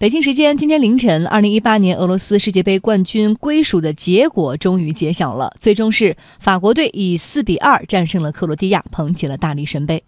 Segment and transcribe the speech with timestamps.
[0.00, 10.02] 北京时间今天凌晨，二零一八年俄罗斯世界杯冠军归属的结果终于揭晓了，最终是法国队以四比二战胜了克罗地亚，捧起了大力神杯。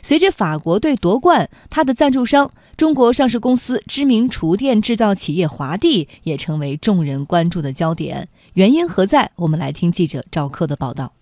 [0.00, 8.28] 随着法国队夺冠，他的赞助商中国上市公司知名厨电制造企业华帝也成为众人关注的焦点。
[8.54, 9.32] 原因何在？
[9.34, 11.14] 我们来听记者赵克的报道。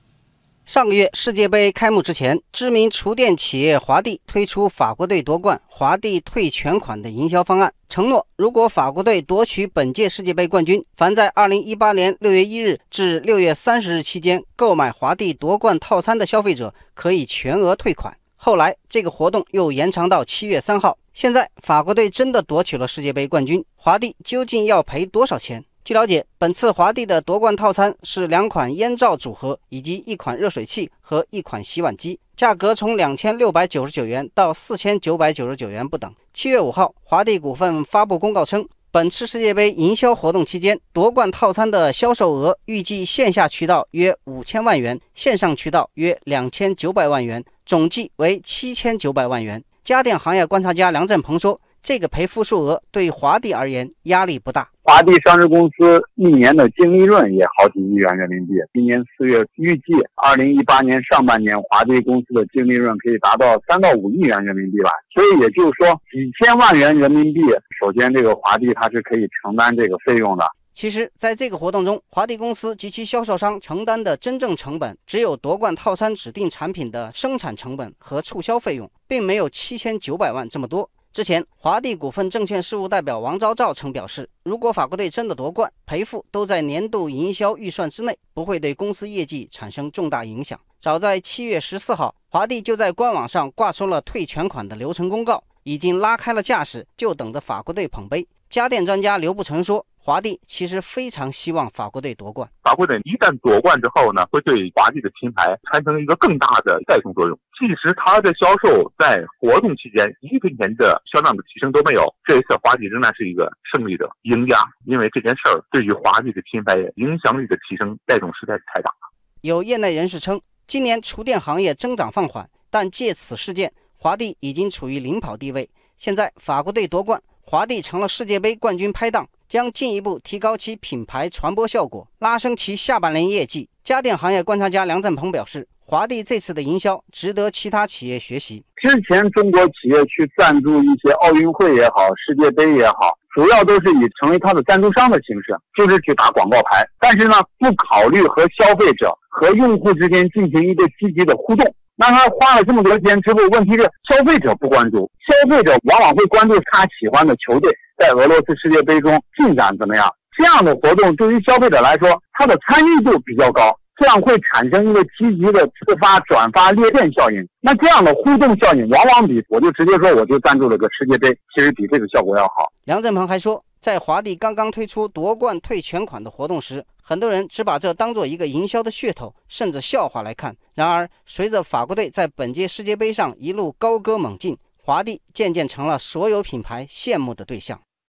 [0.72, 18.16] 上个月世界杯开幕之前，知名厨电企业华帝推出法国队夺冠华帝退全款的营销方案，承诺如果法国队夺取本届世界杯冠军，凡在2018年6月1日至6月30日期间购买华帝夺冠套餐的消费者，可以全额退款。
[18.36, 20.96] 后来这个活动又延长到7月3号。
[21.12, 25.64] 现在法国队真的夺取了世界杯冠军，华帝究竟要赔多少钱？
[25.82, 36.12] 据了解，本次华帝的夺冠套餐是两款烟罩组合，以及一款热水器和一款洗碗机，价格从两千六百九十九元到四千九百九十九元不等。
[36.34, 49.64] 七月五号，华帝股份发布公告称，本次世界杯营销活动期间，夺冠套餐的销售额预计线下渠道约五千万元，线上渠道约两千九百万元，总计为七千九百万元。
[49.82, 51.58] 家电行业观察家梁振鹏说。
[51.82, 54.68] 这个赔付数额对华帝而言压力不大。
[54.82, 58.54] 华帝上市公司一年的净利润也好几亿元人民币。
[58.72, 64.90] 今年四月预计，二零一八年上半年华帝公司的净利润可以达到三到五亿元人民币吧。
[65.14, 67.40] 所以也就是说，几千万元人民币，
[67.80, 70.44] 首先这个华帝它是可以承担这个费用的。
[70.72, 80.88] 其实，在这个活动中，华帝公司及其销售商承担的真正成本只有夺冠套餐指定产品的生产成本和促销费用，并没有七千九百万这么多。
[81.12, 90.58] 之前，华帝股份证券事务代表王昭照曾表示，如果法国队真的夺冠，赔付都在年度营销预算之内，不会对公司业绩产生重大影响。
[90.80, 98.24] 早在七月十四号，华帝就在官网上挂出了退全款的流程公告，已经拉开了架势，就等着法国队捧杯。
[98.48, 99.84] 家电专家刘步成说。
[100.10, 102.50] 华帝其实非常希望法国队夺冠。
[102.64, 107.38] 法国队一旦夺冠之后呢，会对华帝的品牌产生一个更大的带动作用。
[107.56, 119.14] 即使它的销售在活动期间一分钱的销量的提升都没有，这一次华帝仍然是一个胜利者、赢家，因为这件事儿对于华帝的品牌影响力的提升带动实在是太大了。
[119.42, 125.70] 有业内人士称，今年厨电行业增长放缓，但借此事件，华帝已经处于领跑地位。
[125.96, 129.28] 现在法国队夺冠，华帝成了世界杯冠军拍档。
[129.50, 133.68] 将进一步提高其品牌传播效果，拉升其下半年业绩。
[133.82, 138.64] 家电行业观察家梁振鹏表示，华帝这次的营销值得其他企业学习。
[138.76, 146.86] 之前中国企业去赞助一些奥运会也好，世界杯也好，主要都是以成为它的赞助商的形式，就是去打广告牌。
[147.00, 151.66] 但是呢，不考虑和消费者和用户之间进行一个积极的互动。
[152.00, 157.70] 那他花了这么多钱之后，问题是消费者不关注，消费者往往会关注他喜欢的球队。
[157.98, 160.08] 在俄罗斯世界杯中进展怎么样？
[160.34, 167.46] 这样的活动对于消费者来说，他的参与度比较高，这样会产生一个积极的自发、转发、裂变效应。
[167.60, 172.72] 那这样的互动效应，往往比我就直接说我就赞助了个世界杯，其实比这个效果要好。
[172.86, 180.54] 梁振鹏还说，在华帝刚刚推出夺冠退全款的活动时，很多人只把这当做一个营销的噱头，甚至笑话来看。
[180.74, 187.80] 然而，随着法国队在本届世界杯上一路高歌猛进，华帝渐渐成了所有品牌羡慕的对象。